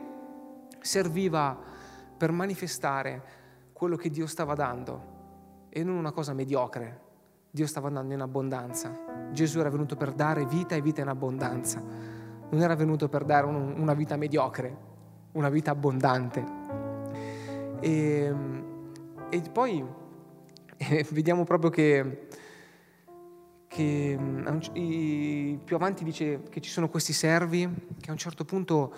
[0.80, 1.58] serviva
[2.18, 3.22] per manifestare
[3.72, 7.00] quello che Dio stava dando e non una cosa mediocre.
[7.50, 9.11] Dio stava andando in abbondanza.
[9.32, 11.82] Gesù era venuto per dare vita e vita in abbondanza.
[12.50, 14.76] Non era venuto per dare un, una vita mediocre,
[15.32, 16.44] una vita abbondante.
[17.80, 18.34] E,
[19.30, 20.00] e poi
[20.88, 22.26] e vediamo proprio che,
[23.68, 24.18] che
[24.72, 27.68] i, più avanti dice che ci sono questi servi
[28.00, 28.94] che a un certo punto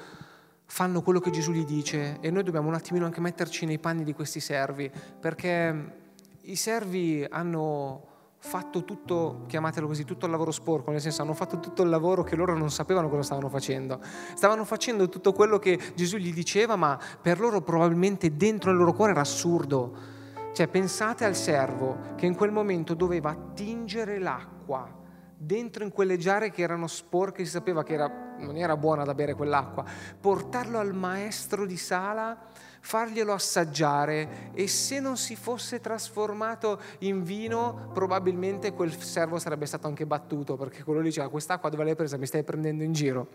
[0.66, 4.02] fanno quello che Gesù gli dice e noi dobbiamo un attimino anche metterci nei panni
[4.02, 6.02] di questi servi perché
[6.42, 8.12] i servi hanno
[8.46, 12.22] fatto tutto, chiamatelo così, tutto il lavoro sporco, nel senso hanno fatto tutto il lavoro
[12.22, 14.00] che loro non sapevano cosa stavano facendo.
[14.34, 18.92] Stavano facendo tutto quello che Gesù gli diceva, ma per loro probabilmente dentro il loro
[18.92, 20.12] cuore era assurdo.
[20.52, 25.02] Cioè pensate al servo che in quel momento doveva attingere l'acqua
[25.36, 29.14] dentro in quelle giare che erano sporche, si sapeva che era, non era buona da
[29.14, 29.84] bere quell'acqua,
[30.20, 32.38] portarlo al maestro di sala
[32.84, 39.86] farglielo assaggiare e se non si fosse trasformato in vino probabilmente quel servo sarebbe stato
[39.86, 43.28] anche battuto perché quello diceva quest'acqua dove l'hai presa mi stai prendendo in giro.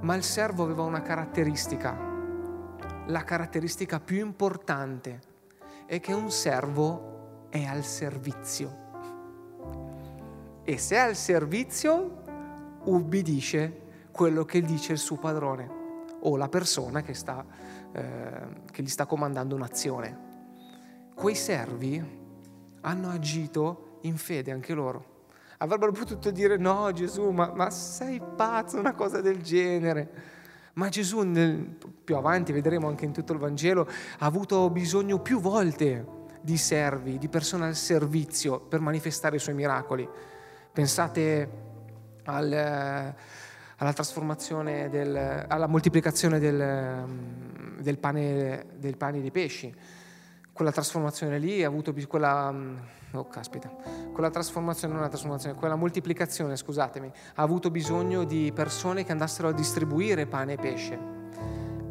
[0.00, 1.94] Ma il servo aveva una caratteristica,
[3.08, 5.20] la caratteristica più importante
[5.84, 8.80] è che un servo è al servizio.
[10.64, 12.22] E se è al servizio,
[12.84, 15.80] ubbidisce quello che dice il suo padrone
[16.20, 17.44] o la persona che sta
[17.92, 20.30] eh, che gli sta comandando un'azione.
[21.14, 22.20] Quei servi
[22.80, 25.10] hanno agito in fede anche loro.
[25.58, 30.10] Avrebbero potuto dire no Gesù, ma, ma sei pazzo, una cosa del genere.
[30.74, 33.86] Ma Gesù, nel, più avanti vedremo anche in tutto il Vangelo,
[34.18, 39.54] ha avuto bisogno più volte di servi, di persone al servizio per manifestare i suoi
[39.54, 40.08] miracoli.
[40.72, 41.50] Pensate
[42.24, 43.14] al,
[43.82, 47.04] alla trasformazione, del, alla moltiplicazione del,
[47.80, 49.74] del, pane, del pane dei pesci.
[50.52, 52.54] Quella trasformazione lì ha avuto quella,
[53.12, 53.74] oh caspita,
[54.12, 59.48] quella trasformazione, non la trasformazione, quella moltiplicazione, scusatemi, ha avuto bisogno di persone che andassero
[59.48, 60.98] a distribuire pane e pesce.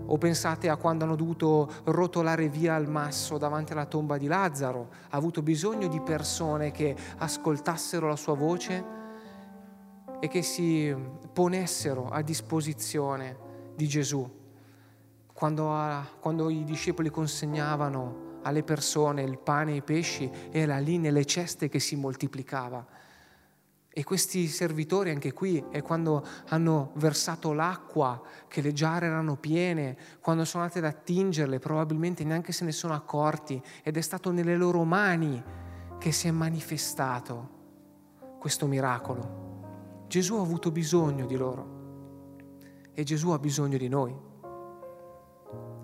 [0.06, 4.90] O pensate a quando hanno dovuto rotolare via il masso davanti alla tomba di Lazzaro,
[5.10, 9.00] ha avuto bisogno di persone che ascoltassero la sua voce
[10.22, 10.96] e che si
[11.34, 13.36] ponessero a disposizione
[13.76, 14.40] di Gesù.
[15.34, 21.00] Quando, a, quando i discepoli consegnavano alle persone il pane e i pesci, era lì
[21.00, 22.86] nelle ceste che si moltiplicava.
[23.94, 29.98] E questi servitori anche qui, è quando hanno versato l'acqua, che le giare erano piene,
[30.22, 34.56] quando sono andate ad attingerle, probabilmente neanche se ne sono accorti ed è stato nelle
[34.56, 35.44] loro mani
[35.98, 37.60] che si è manifestato
[38.40, 39.51] questo miracolo.
[40.12, 44.14] Gesù ha avuto bisogno di loro e Gesù ha bisogno di noi.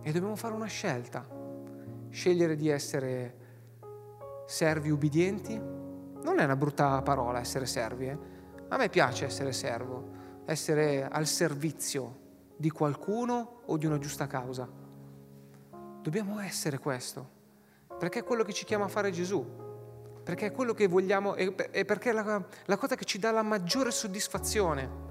[0.02, 1.26] E dobbiamo fare una scelta,
[2.10, 3.36] scegliere di essere
[4.46, 5.58] servi ubbidienti.
[5.58, 8.18] Non è una brutta parola essere servi, eh?
[8.68, 10.10] a me piace essere servo,
[10.44, 12.20] essere al servizio
[12.58, 14.70] di qualcuno o di una giusta causa.
[16.02, 17.30] Dobbiamo essere questo,
[17.98, 19.67] perché è quello che ci chiama a fare Gesù
[20.28, 23.44] perché è quello che vogliamo e perché è la, la cosa che ci dà la
[23.44, 25.06] maggiore soddisfazione.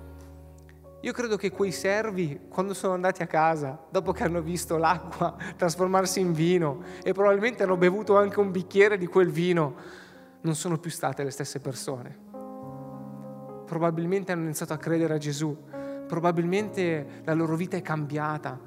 [1.01, 5.35] Io credo che quei servi, quando sono andati a casa, dopo che hanno visto l'acqua
[5.57, 9.77] trasformarsi in vino e probabilmente hanno bevuto anche un bicchiere di quel vino,
[10.43, 12.19] non sono più state le stesse persone.
[13.65, 15.57] Probabilmente hanno iniziato a credere a Gesù,
[16.07, 18.61] probabilmente la loro vita è cambiata,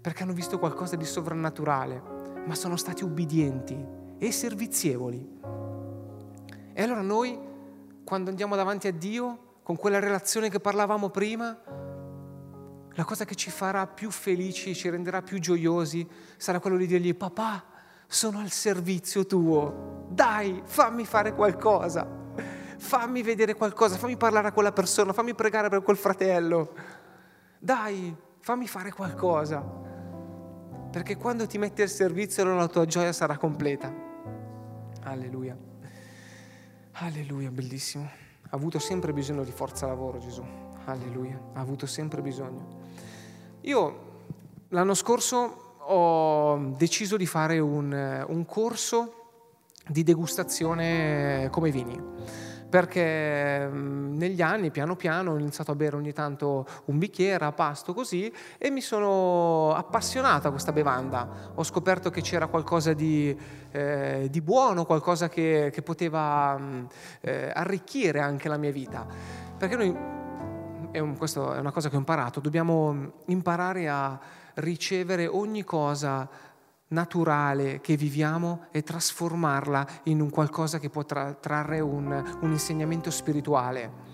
[0.00, 2.00] perché hanno visto qualcosa di sovrannaturale,
[2.46, 5.38] ma sono stati ubbidienti e servizievoli.
[6.74, 7.38] E allora noi,
[8.04, 11.58] quando andiamo davanti a Dio, con quella relazione che parlavamo prima,
[12.92, 16.06] la cosa che ci farà più felici, ci renderà più gioiosi,
[16.36, 17.64] sarà quello di dirgli, papà,
[18.06, 22.06] sono al servizio tuo, dai, fammi fare qualcosa,
[22.76, 26.74] fammi vedere qualcosa, fammi parlare a quella persona, fammi pregare per quel fratello,
[27.58, 29.60] dai, fammi fare qualcosa,
[30.90, 34.08] perché quando ti metti al servizio allora la tua gioia sarà completa.
[35.02, 35.56] Alleluia.
[36.92, 38.04] Alleluia, bellissimo.
[38.04, 40.44] Ha avuto sempre bisogno di forza lavoro Gesù.
[40.84, 42.78] Alleluia, ha avuto sempre bisogno.
[43.62, 44.08] Io
[44.68, 49.14] l'anno scorso ho deciso di fare un, un corso
[49.86, 51.98] di degustazione come vini
[52.70, 57.52] perché mm, negli anni piano piano ho iniziato a bere ogni tanto un bicchiere a
[57.52, 61.52] pasto così e mi sono appassionata a questa bevanda.
[61.56, 63.36] Ho scoperto che c'era qualcosa di,
[63.72, 66.84] eh, di buono, qualcosa che, che poteva mm,
[67.22, 69.04] eh, arricchire anche la mia vita.
[69.58, 69.94] Perché noi,
[70.92, 74.18] è questa è una cosa che ho imparato, dobbiamo imparare a
[74.54, 76.28] ricevere ogni cosa
[76.90, 83.10] naturale che viviamo e trasformarla in un qualcosa che può tra- trarre un, un, insegnamento
[83.10, 84.08] spirituale.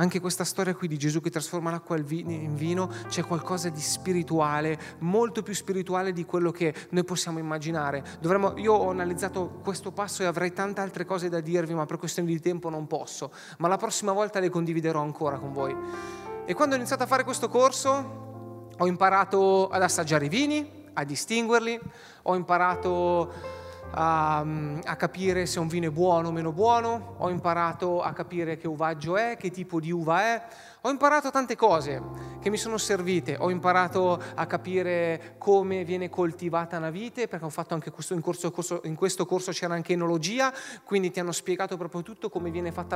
[0.00, 4.78] Anche questa storia qui di Gesù che trasforma l'acqua in vino, c'è qualcosa di spirituale,
[5.00, 8.04] molto più spirituale di quello che noi possiamo immaginare.
[8.20, 11.98] Dovremmo, io ho analizzato questo passo e avrei tante altre cose da dirvi, ma per
[11.98, 13.32] questione di tempo non posso.
[13.58, 15.74] Ma la prossima volta le condividerò ancora con voi.
[16.44, 21.04] E quando ho iniziato a fare questo corso, ho imparato ad assaggiare i vini, a
[21.04, 21.78] distinguerli,
[22.22, 23.32] ho imparato
[23.90, 28.56] a, a, capire se un vino è buono o meno buono, ho imparato a capire
[28.56, 30.42] che uvaggio è, che tipo di uva è,
[30.82, 32.02] ho imparato tante cose
[32.40, 37.50] che mi sono servite, ho imparato a capire come viene coltivata una vite, perché ho
[37.50, 40.52] fatto anche questo in, corso, corso, in questo corso c'era anche enologia,
[40.84, 42.86] quindi ti hanno spiegato proprio tutto come viene fatto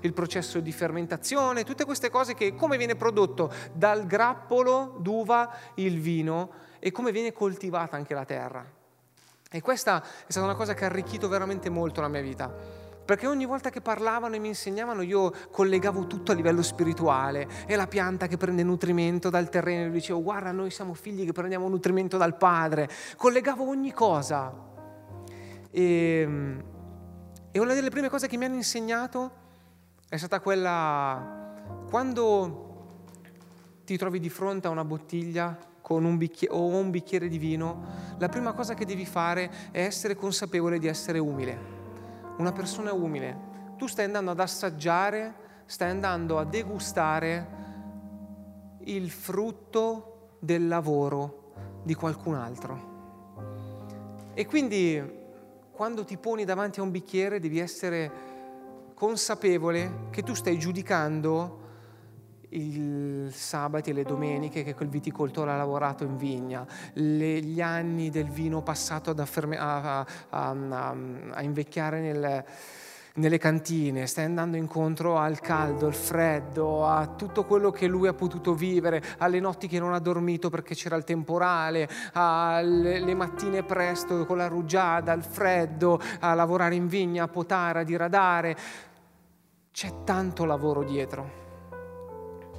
[0.00, 6.00] il processo di fermentazione, tutte queste cose che come viene prodotto dal grappolo d'uva il
[6.00, 8.64] vino e come viene coltivata anche la terra.
[9.50, 13.28] E questa è stata una cosa che ha arricchito veramente molto la mia vita perché
[13.28, 17.86] ogni volta che parlavano e mi insegnavano io collegavo tutto a livello spirituale, è la
[17.86, 22.16] pianta che prende nutrimento dal terreno, io dicevo guarda noi siamo figli che prendiamo nutrimento
[22.16, 24.52] dal padre, collegavo ogni cosa.
[25.70, 26.28] E,
[27.52, 29.44] e una delle prime cose che mi hanno insegnato
[30.08, 31.54] è stata quella
[31.88, 32.64] quando
[33.84, 37.84] ti trovi di fronte a una bottiglia con un bicchiere, o un bicchiere di vino,
[38.18, 41.76] la prima cosa che devi fare è essere consapevole di essere umile
[42.38, 43.54] una persona umile.
[43.76, 47.54] Tu stai andando ad assaggiare, stai andando a degustare
[48.80, 52.94] il frutto del lavoro di qualcun altro.
[54.34, 55.02] E quindi
[55.70, 58.10] quando ti poni davanti a un bicchiere devi essere
[58.94, 61.64] consapevole che tu stai giudicando
[62.56, 68.10] i sabati e le domeniche che quel viticoltore ha lavorato in vigna, le, gli anni
[68.10, 70.96] del vino passato afferme, a, a, a,
[71.32, 72.44] a, invecchiare nel,
[73.14, 78.14] nelle cantine, stai andando incontro al caldo, al freddo, a tutto quello che lui ha
[78.14, 84.24] potuto vivere, alle notti che non ha dormito perché c'era il temporale, alle mattine presto
[84.24, 88.56] con la rugiada, al freddo, a lavorare in vigna, a potare, a diradare.
[89.70, 91.44] C'è tanto lavoro dietro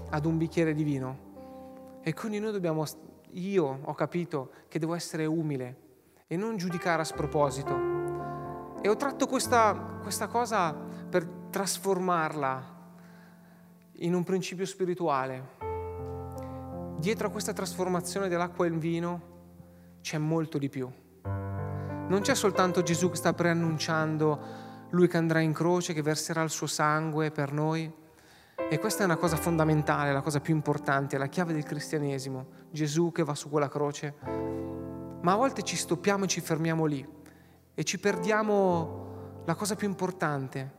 [0.09, 1.99] ad un bicchiere di vino.
[2.01, 2.85] E quindi noi dobbiamo,
[3.31, 5.85] io ho capito che devo essere umile
[6.27, 7.95] e non giudicare a sproposito.
[8.81, 12.75] E ho tratto questa, questa cosa per trasformarla
[13.99, 15.55] in un principio spirituale.
[16.97, 19.35] Dietro a questa trasformazione dell'acqua in vino
[20.01, 20.89] c'è molto di più.
[21.23, 26.49] Non c'è soltanto Gesù che sta preannunciando lui che andrà in croce, che verserà il
[26.49, 27.91] suo sangue per noi,
[28.69, 33.13] e questa è una cosa fondamentale, la cosa più importante, la chiave del cristianesimo, Gesù
[33.13, 34.15] che va su quella croce.
[35.21, 37.07] Ma a volte ci stoppiamo e ci fermiamo lì
[37.73, 40.75] e ci perdiamo la cosa più importante.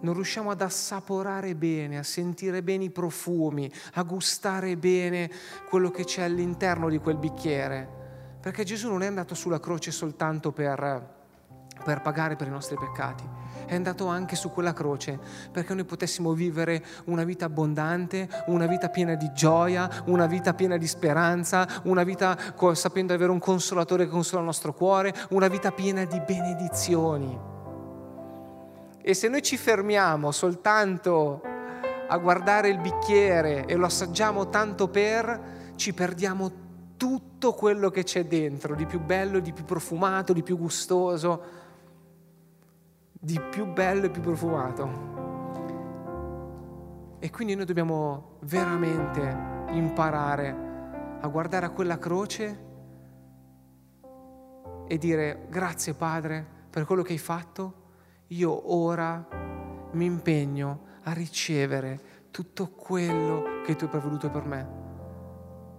[0.00, 5.30] Non riusciamo ad assaporare bene, a sentire bene i profumi, a gustare bene
[5.68, 8.38] quello che c'è all'interno di quel bicchiere.
[8.40, 11.16] Perché Gesù non è andato sulla croce soltanto per,
[11.84, 15.18] per pagare per i nostri peccati è andato anche su quella croce
[15.50, 20.76] perché noi potessimo vivere una vita abbondante, una vita piena di gioia, una vita piena
[20.76, 22.36] di speranza, una vita
[22.72, 27.38] sapendo avere un consolatore che consola il nostro cuore, una vita piena di benedizioni.
[29.02, 31.40] E se noi ci fermiamo soltanto
[32.08, 36.64] a guardare il bicchiere e lo assaggiamo tanto per, ci perdiamo
[36.96, 41.64] tutto quello che c'è dentro, di più bello, di più profumato, di più gustoso
[43.18, 45.14] di più bello e più profumato.
[47.18, 52.64] E quindi noi dobbiamo veramente imparare a guardare a quella croce
[54.86, 57.84] e dire grazie Padre per quello che hai fatto,
[58.28, 59.26] io ora
[59.92, 62.00] mi impegno a ricevere
[62.30, 64.84] tutto quello che tu hai provveduto per me.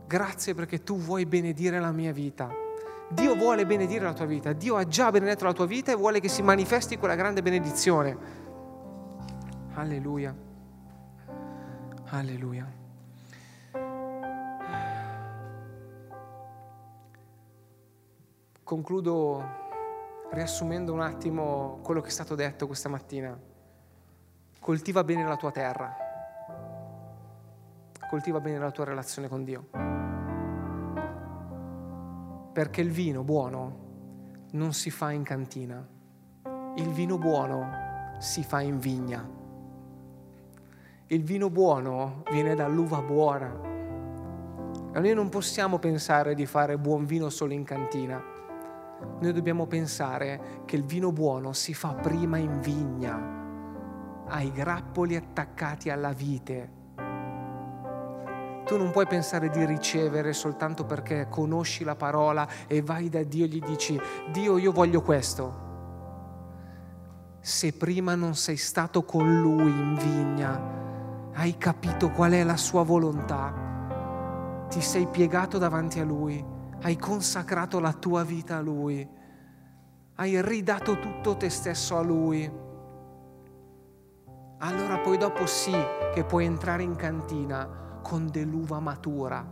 [0.08, 2.66] Grazie perché tu vuoi benedire la mia vita
[3.10, 6.20] Dio vuole benedire la tua vita, Dio ha già benedetto la tua vita e vuole
[6.20, 8.18] che si manifesti quella grande benedizione.
[9.76, 10.36] Alleluia.
[12.10, 12.70] Alleluia.
[18.64, 19.66] Concludo
[20.32, 23.40] riassumendo un attimo quello che è stato detto questa mattina.
[24.60, 25.96] Coltiva bene la tua terra,
[28.10, 29.97] coltiva bene la tua relazione con Dio
[32.58, 33.86] perché il vino buono
[34.54, 35.88] non si fa in cantina,
[36.78, 39.24] il vino buono si fa in vigna.
[41.06, 43.62] Il vino buono viene dall'uva buona.
[44.92, 48.20] E noi non possiamo pensare di fare buon vino solo in cantina.
[49.20, 55.92] Noi dobbiamo pensare che il vino buono si fa prima in vigna, ai grappoli attaccati
[55.92, 56.77] alla vite
[58.68, 63.46] tu non puoi pensare di ricevere soltanto perché conosci la parola e vai da Dio
[63.46, 64.00] e gli dici,
[64.30, 65.66] Dio io voglio questo.
[67.40, 72.84] Se prima non sei stato con Lui in vigna, hai capito qual è la sua
[72.84, 76.44] volontà, ti sei piegato davanti a Lui,
[76.82, 79.08] hai consacrato la tua vita a Lui,
[80.16, 82.52] hai ridato tutto te stesso a Lui,
[84.60, 85.76] allora poi dopo sì
[86.14, 89.46] che puoi entrare in cantina con dell'uva matura,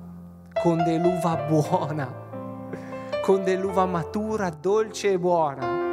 [0.53, 2.09] con dell'uva buona,
[3.21, 5.83] con dell'uva matura, dolce e buona.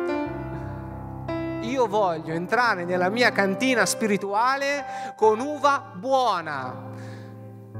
[1.63, 4.85] Io voglio entrare nella mia cantina spirituale
[5.17, 6.91] con uva buona.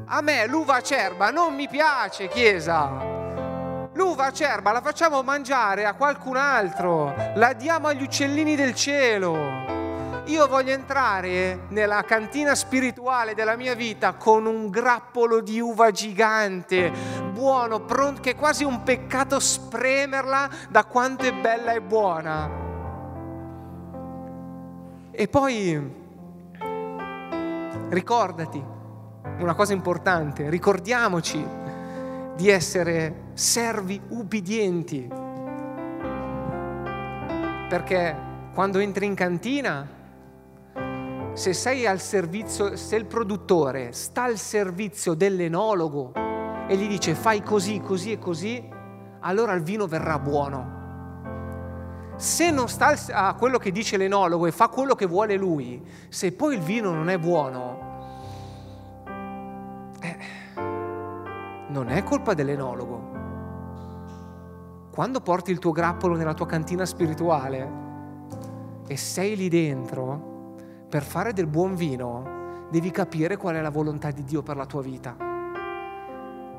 [0.07, 2.91] A me l'uva acerba non mi piace, Chiesa.
[3.93, 9.63] L'uva acerba la facciamo mangiare a qualcun altro, la diamo agli uccellini del cielo.
[10.27, 16.93] Io voglio entrare nella cantina spirituale della mia vita con un grappolo di uva gigante,
[17.33, 22.51] buono, pronto, che è quasi un peccato spremerla da quanto è bella e buona.
[25.11, 26.01] E poi
[27.89, 28.65] ricordati
[29.41, 31.45] una cosa importante, ricordiamoci
[32.37, 35.11] di essere servi ubbidienti.
[37.69, 38.17] Perché
[38.55, 40.01] quando entri in cantina
[41.35, 46.13] se sei al servizio, se il produttore sta al servizio dell'enologo
[46.69, 48.69] e gli dice fai così, così e così,
[49.21, 50.81] allora il vino verrà buono.
[52.17, 56.33] Se non sta a quello che dice l'enologo e fa quello che vuole lui, se
[56.33, 57.91] poi il vino non è buono,
[60.01, 60.17] eh,
[61.69, 63.11] non è colpa dell'enologo.
[64.93, 67.81] Quando porti il tuo grappolo nella tua cantina spirituale
[68.87, 70.32] e sei lì dentro,
[70.93, 74.67] per fare del buon vino devi capire qual è la volontà di Dio per la
[74.67, 75.17] tua vita.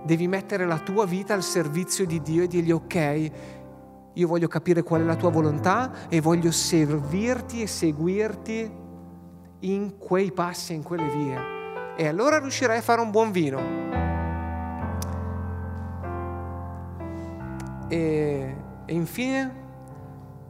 [0.03, 3.31] Devi mettere la tua vita al servizio di Dio e dirgli ok,
[4.11, 8.71] io voglio capire qual è la tua volontà e voglio servirti e seguirti
[9.59, 11.37] in quei passi, in quelle vie.
[11.95, 13.59] E allora riuscirai a fare un buon vino.
[17.87, 19.55] E, e infine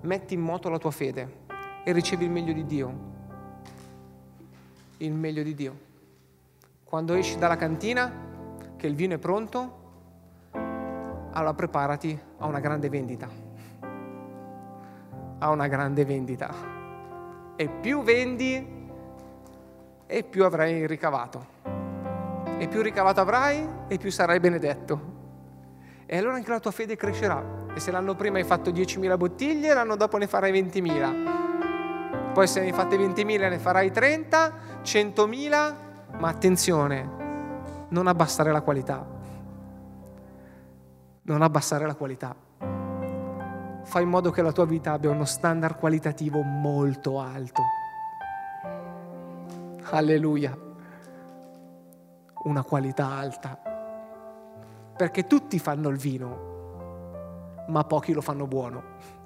[0.04, 1.42] metti in moto la tua fede
[1.84, 3.12] e ricevi il meglio di Dio
[5.06, 5.78] il meglio di Dio.
[6.84, 8.12] Quando esci dalla cantina,
[8.78, 9.82] che il vino è pronto,
[11.32, 13.28] allora preparati a una grande vendita.
[15.40, 16.54] A una grande vendita.
[17.56, 18.82] E più vendi,
[20.06, 21.62] e più avrai ricavato.
[22.58, 25.12] E più ricavato avrai, e più sarai benedetto.
[26.06, 27.62] E allora anche la tua fede crescerà.
[27.74, 31.33] E se l'anno prima hai fatto 10.000 bottiglie, l'anno dopo ne farai 20.000
[32.34, 35.76] poi se ne hai fatte 20.000 ne farai 30, 100.000,
[36.18, 37.08] ma attenzione,
[37.90, 39.06] non abbassare la qualità.
[41.22, 42.36] Non abbassare la qualità.
[43.84, 47.62] Fai in modo che la tua vita abbia uno standard qualitativo molto alto.
[49.92, 50.58] Alleluia.
[52.46, 53.62] Una qualità alta.
[54.98, 59.22] Perché tutti fanno il vino, ma pochi lo fanno buono.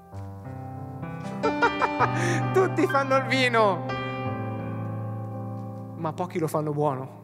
[2.53, 3.85] Tutti fanno il vino,
[5.95, 7.21] ma pochi lo fanno buono.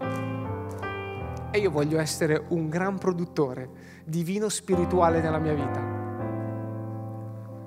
[1.51, 5.81] E io voglio essere un gran produttore di vino spirituale nella mia vita.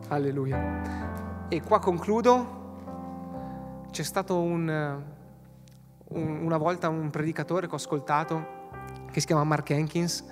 [0.09, 1.47] Alleluia.
[1.49, 2.55] E qua concludo.
[3.91, 5.03] C'è stato un,
[6.09, 8.55] un, una volta un predicatore che ho ascoltato
[9.11, 10.25] che si chiama Mark Hankins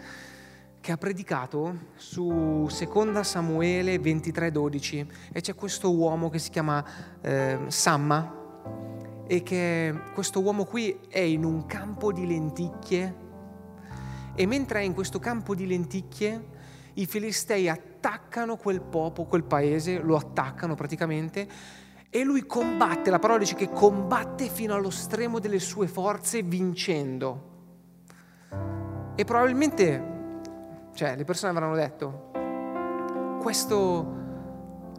[0.84, 6.84] che ha predicato su Seconda Samuele 23:12 e c'è questo uomo che si chiama
[7.22, 13.14] eh, Samma e che questo uomo qui è in un campo di lenticchie
[14.34, 16.48] e mentre è in questo campo di lenticchie
[16.92, 21.48] i filistei attaccano quel popolo, quel paese, lo attaccano praticamente
[22.10, 27.52] e lui combatte, la parola dice che combatte fino allo stremo delle sue forze vincendo.
[29.16, 30.12] E probabilmente
[30.94, 32.30] cioè, le persone avranno detto,
[33.40, 34.06] questo,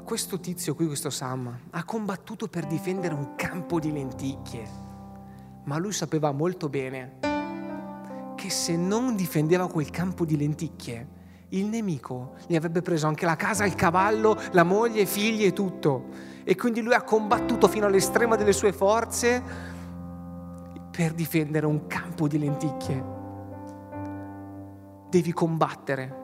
[0.04, 4.70] questo tizio qui, questo Sam, ha combattuto per difendere un campo di lenticchie,
[5.64, 7.20] ma lui sapeva molto bene
[8.36, 11.08] che se non difendeva quel campo di lenticchie,
[11.50, 15.54] il nemico gli avrebbe preso anche la casa, il cavallo, la moglie, i figli e
[15.54, 16.34] tutto.
[16.43, 19.41] E quindi lui ha combattuto fino all'estremo delle sue forze
[20.91, 23.14] per difendere un campo di lenticchie
[25.16, 26.24] devi combattere.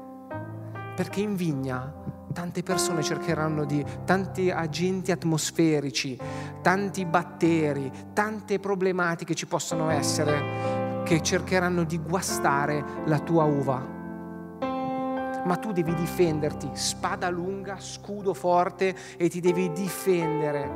[0.96, 1.94] Perché in vigna
[2.34, 6.20] tante persone cercheranno di, tanti agenti atmosferici,
[6.62, 14.00] tanti batteri, tante problematiche ci possono essere che cercheranno di guastare la tua uva.
[15.44, 20.70] Ma tu devi difenderti, spada lunga, scudo forte e ti devi difendere,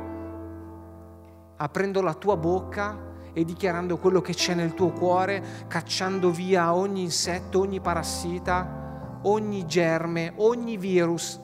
[1.56, 7.02] aprendo la tua bocca e dichiarando quello che c'è nel tuo cuore, cacciando via ogni
[7.02, 11.38] insetto, ogni parassita, ogni germe, ogni virus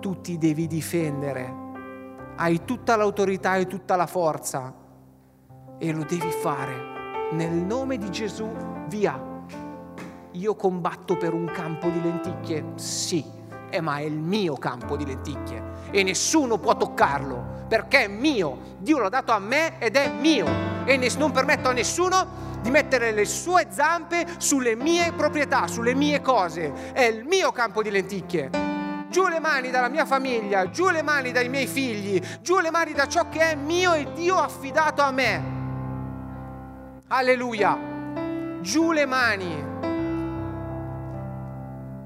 [0.00, 1.58] tu ti devi difendere.
[2.34, 4.74] Hai tutta l'autorità e tutta la forza
[5.78, 7.30] e lo devi fare.
[7.34, 8.50] Nel nome di Gesù,
[8.88, 9.44] via.
[10.32, 12.72] Io combatto per un campo di lenticchie?
[12.74, 13.24] Sì,
[13.70, 18.76] eh, ma è il mio campo di lenticchie e nessuno può toccarlo perché è mio.
[18.78, 20.46] Dio l'ha dato a me ed è mio
[20.84, 26.20] e non permetto a nessuno di mettere le sue zampe sulle mie proprietà, sulle mie
[26.20, 26.92] cose.
[26.92, 28.50] È il mio campo di lenticchie.
[29.08, 32.92] Giù le mani dalla mia famiglia, giù le mani dai miei figli, giù le mani
[32.92, 35.58] da ciò che è mio e Dio ha affidato a me.
[37.06, 37.78] Alleluia.
[38.60, 39.68] Giù le mani.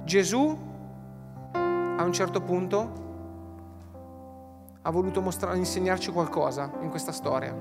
[0.05, 0.59] Gesù
[1.53, 3.04] a un certo punto
[4.87, 7.57] ha voluto mostrare, insegnarci qualcosa in questa storia.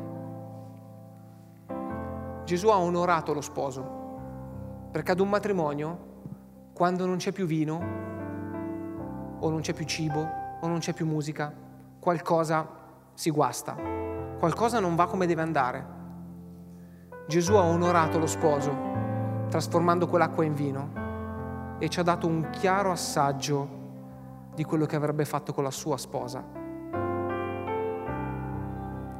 [2.44, 6.12] Gesù ha onorato lo sposo, perché ad un matrimonio,
[6.74, 8.02] quando non c'è più vino,
[9.40, 10.28] o non c'è più cibo,
[10.60, 11.54] o non c'è più musica,
[11.98, 12.68] qualcosa
[13.14, 13.78] si guasta,
[14.38, 15.86] qualcosa non va come deve andare.
[17.26, 18.76] Gesù ha onorato lo sposo,
[19.48, 23.82] trasformando quell'acqua in vino, e ci ha dato un chiaro assaggio
[24.54, 26.62] di quello che avrebbe fatto con la sua sposa.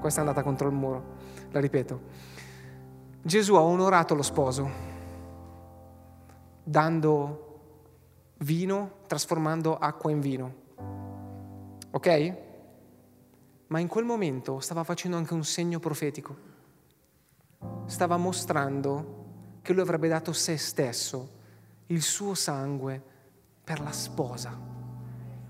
[0.04, 1.04] Questa è andata contro il muro,
[1.52, 2.02] la ripeto.
[3.22, 4.70] Gesù ha onorato lo sposo,
[6.62, 7.60] dando
[8.40, 10.56] vino, trasformando acqua in vino.
[11.92, 12.38] Ok?
[13.68, 16.36] Ma in quel momento stava facendo anche un segno profetico.
[17.86, 19.22] Stava mostrando
[19.62, 21.30] che lui avrebbe dato se stesso,
[21.86, 23.02] il suo sangue,
[23.64, 24.74] per la sposa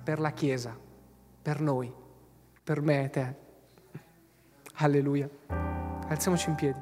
[0.04, 0.78] per la Chiesa,
[1.42, 1.92] per noi,
[2.62, 3.43] per me e te.
[4.74, 5.28] Alleluia.
[6.08, 6.80] Alziamoci in piedi.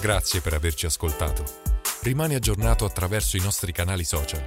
[0.00, 1.44] Grazie per averci ascoltato.
[2.02, 4.42] Rimani aggiornato attraverso i nostri canali social.